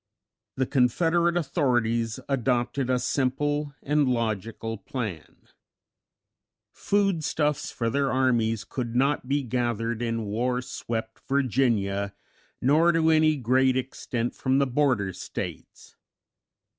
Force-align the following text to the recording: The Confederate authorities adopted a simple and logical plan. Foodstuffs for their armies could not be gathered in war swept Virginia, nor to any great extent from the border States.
The 0.55 0.65
Confederate 0.65 1.37
authorities 1.37 2.19
adopted 2.27 2.89
a 2.89 2.97
simple 2.97 3.75
and 3.83 4.09
logical 4.09 4.79
plan. 4.79 5.47
Foodstuffs 6.73 7.69
for 7.69 7.87
their 7.87 8.11
armies 8.11 8.63
could 8.63 8.95
not 8.95 9.27
be 9.29 9.43
gathered 9.43 10.01
in 10.01 10.25
war 10.25 10.59
swept 10.63 11.19
Virginia, 11.29 12.15
nor 12.63 12.91
to 12.91 13.11
any 13.11 13.35
great 13.37 13.77
extent 13.77 14.33
from 14.33 14.57
the 14.57 14.65
border 14.65 15.13
States. 15.13 15.95